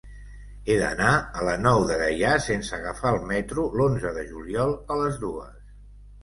[0.69, 1.09] He d'anar
[1.41, 5.63] a la Nou de Gaià sense agafar el metro l'onze de juliol a les dues.